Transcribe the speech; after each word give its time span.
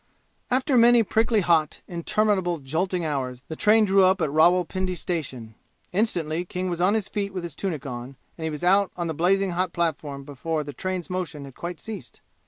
After 0.49 0.77
many 0.79 1.03
prickly 1.03 1.41
hot, 1.41 1.81
interminable, 1.87 2.57
jolting 2.57 3.05
hours 3.05 3.43
the 3.49 3.55
train 3.55 3.85
drew 3.85 4.03
up 4.03 4.19
at 4.19 4.31
Rawal 4.31 4.65
Pindi 4.67 4.95
station. 4.95 5.53
Instantly 5.91 6.43
King 6.43 6.71
was 6.71 6.81
on 6.81 6.95
his 6.95 7.07
feet 7.07 7.31
with 7.35 7.43
his 7.43 7.53
tunic 7.53 7.85
on, 7.85 8.15
and 8.35 8.43
he 8.43 8.49
was 8.49 8.63
out 8.63 8.91
on 8.97 9.05
the 9.05 9.13
blazing 9.13 9.51
hot 9.51 9.73
platform 9.73 10.23
before 10.23 10.63
the 10.63 10.73
train's 10.73 11.11
motion 11.11 11.45
had 11.45 11.53
quite 11.53 11.79
ceased. 11.79 12.19